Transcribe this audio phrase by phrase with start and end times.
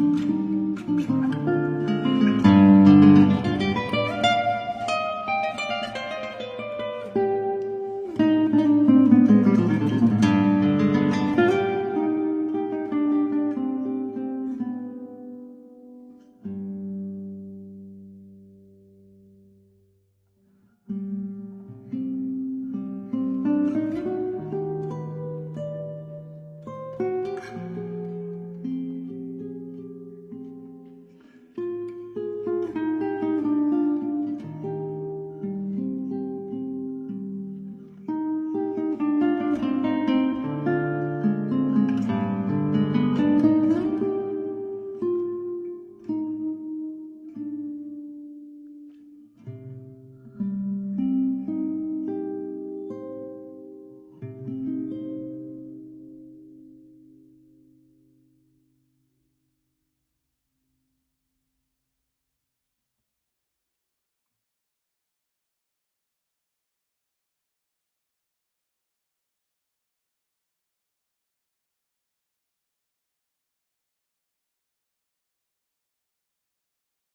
[0.00, 1.49] 嗯。